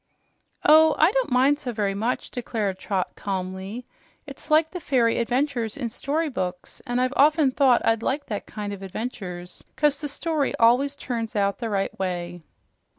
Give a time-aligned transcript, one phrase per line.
[0.65, 3.85] "Oh, I don't mind so very much," declared Trot calmly.
[4.25, 8.73] "It's like the fairy adventures in storybooks, and I've often thought I'd like that kind
[8.73, 12.41] of adventures, 'cause the story always turns out the right way."